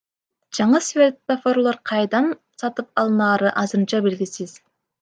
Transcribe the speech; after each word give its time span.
Жаңы 0.59 0.79
светофорлор 0.85 1.77
кайдан 1.91 2.31
сатып 2.63 2.89
алынаары 3.05 3.53
азырынча 3.65 4.01
белгисиз. 4.09 4.57